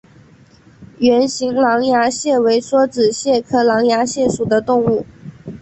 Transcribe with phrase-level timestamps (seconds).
[0.97, 5.05] 圆形狼牙蟹为梭子蟹科狼牙蟹属的动物。